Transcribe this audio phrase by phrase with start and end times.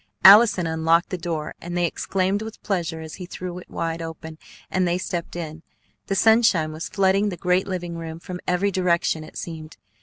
[0.23, 4.39] Allison unlocked the door, and they exclaimed with pleasure as he threw it wide open
[4.71, 5.61] and they stepped in.
[6.07, 9.77] The sunshine was flooding the great living room from every direction, it seemed.